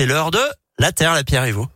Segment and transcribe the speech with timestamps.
[0.00, 0.40] c'est l'heure de
[0.78, 1.66] la Terre, la Pierre et vous.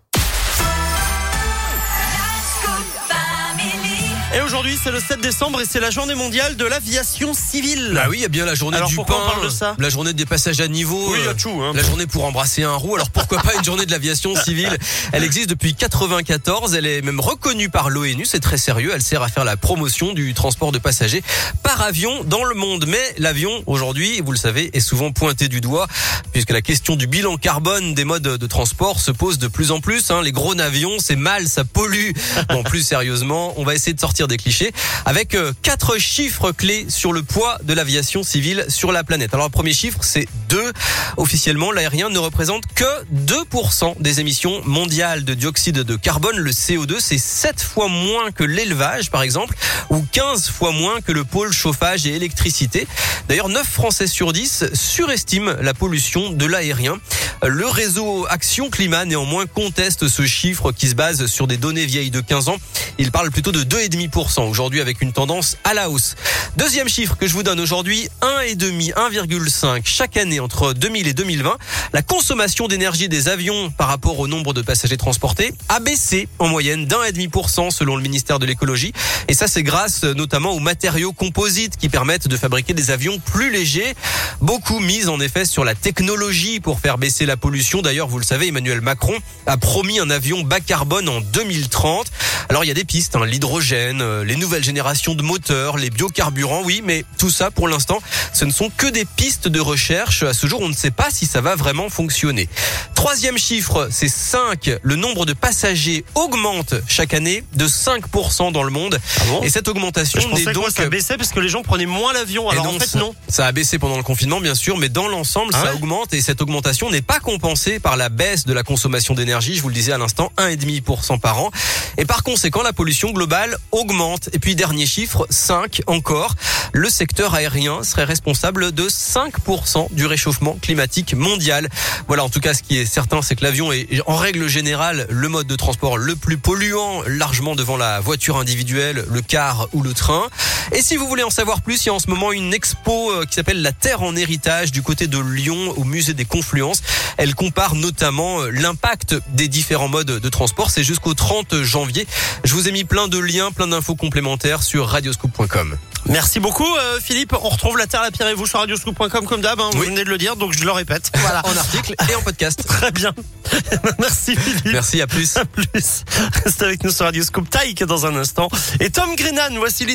[4.36, 7.92] Et aujourd'hui, c'est le 7 décembre et c'est la journée mondiale de l'aviation civile.
[7.94, 9.48] Bah oui, il y a bien la journée Alors, du pourquoi pain, on parle de
[9.48, 11.72] ça la journée des passages à niveau, Oui, il y a euh, tout, hein.
[11.72, 12.96] la journée pour embrasser un roux.
[12.96, 14.76] Alors pourquoi pas une journée de l'aviation civile?
[15.12, 19.22] Elle existe depuis 94, elle est même reconnue par l'ONU, c'est très sérieux, elle sert
[19.22, 21.22] à faire la promotion du transport de passagers
[21.62, 22.86] par avion dans le monde.
[22.88, 25.86] Mais l'avion, aujourd'hui, vous le savez, est souvent pointé du doigt,
[26.32, 29.80] puisque la question du bilan carbone des modes de transport se pose de plus en
[29.80, 30.10] plus.
[30.10, 30.22] hein.
[30.22, 32.10] Les gros avions, c'est mal, ça pollue.
[32.48, 34.72] Bon, plus sérieusement, on va essayer de sortir des clichés
[35.04, 39.34] avec euh, quatre chiffres clés sur le poids de l'aviation civile sur la planète.
[39.34, 40.72] Alors le premier chiffre, c'est 2.
[41.16, 46.36] Officiellement, l'aérien ne représente que 2% des émissions mondiales de dioxyde de carbone.
[46.36, 49.54] Le CO2, c'est 7 fois moins que l'élevage, par exemple,
[49.90, 52.86] ou 15 fois moins que le pôle chauffage et électricité.
[53.28, 56.98] D'ailleurs, 9 Français sur 10 surestiment la pollution de l'aérien.
[57.42, 62.10] Le réseau Action Climat, néanmoins, conteste ce chiffre qui se base sur des données vieilles
[62.10, 62.56] de 15 ans.
[62.98, 66.14] Il parle plutôt de 2,5% aujourd'hui avec une tendance à la hausse.
[66.56, 71.56] Deuxième chiffre que je vous donne aujourd'hui, 1,5, 1,5 chaque année entre 2000 et 2020.
[71.92, 76.46] La consommation d'énergie des avions par rapport au nombre de passagers transportés a baissé en
[76.48, 78.92] moyenne d'un et demi pour cent selon le ministère de l'écologie.
[79.26, 83.50] Et ça, c'est grâce notamment aux matériaux composites qui permettent de fabriquer des avions plus
[83.50, 83.94] légers.
[84.40, 87.82] Beaucoup mis en effet sur la technologie pour faire baisser la pollution.
[87.82, 92.06] D'ailleurs, vous le savez, Emmanuel Macron a promis un avion bas carbone en 2030.
[92.48, 95.90] Alors il y a des pistes, hein, l'hydrogène, euh, les nouvelles générations de moteurs, les
[95.90, 97.98] biocarburants, oui, mais tout ça pour l'instant,
[98.32, 100.22] ce ne sont que des pistes de recherche.
[100.22, 102.48] À ce jour, on ne sait pas si ça va vraiment fonctionner.
[102.94, 104.70] Troisième chiffre, c'est 5.
[104.82, 108.98] Le nombre de passagers augmente chaque année de 5% dans le monde.
[109.20, 111.62] Ah bon Et cette augmentation Je n'est que donc ça baissait parce que les gens
[111.62, 112.48] prenaient moins l'avion.
[112.48, 113.14] Alors non, en fait, ça- non.
[113.28, 116.20] Ça a baissé pendant le confinement, bien sûr, mais dans l'ensemble, Ah ça augmente et
[116.22, 119.54] cette augmentation n'est pas compensée par la baisse de la consommation d'énergie.
[119.56, 121.50] Je vous le disais à l'instant, 1,5% par an.
[121.98, 124.28] Et par conséquent, la pollution globale augmente.
[124.32, 126.34] Et puis, dernier chiffre, 5 encore.
[126.72, 131.68] Le secteur aérien serait responsable de 5% du réchauffement climatique mondial.
[132.08, 135.06] Voilà, en tout cas, ce qui est certain, c'est que l'avion est, en règle générale,
[135.10, 139.82] le mode de transport le plus polluant, largement devant la voiture individuelle, le car ou
[139.82, 140.28] le train.
[140.72, 143.12] Et si vous voulez en savoir plus, il y a en ce moment une expo
[143.12, 146.82] euh, qui s'appelle La Terre en héritage du côté de Lyon au musée des Confluences.
[147.16, 150.70] Elle compare notamment euh, l'impact des différents modes de transport.
[150.70, 152.08] C'est jusqu'au 30 janvier.
[152.44, 155.76] Je vous ai mis plein de liens, plein d'infos complémentaires sur radioscoop.com.
[156.06, 157.32] Merci beaucoup, euh, Philippe.
[157.32, 159.58] On retrouve la Terre, la Pierre et vous sur radioscoop.com comme d'hab.
[159.60, 159.70] hein.
[159.72, 161.10] Vous venez de le dire, donc je le répète.
[161.16, 161.40] Voilà.
[161.46, 162.62] En article et en podcast.
[162.66, 163.14] Très bien.
[163.98, 164.66] Merci, Philippe.
[164.72, 165.36] Merci, à plus.
[165.38, 166.04] À plus.
[166.44, 167.48] Restez avec nous sur Radioscoop.
[167.48, 168.48] Taïk dans un instant.
[168.80, 169.92] Et Tom Grennan, voici les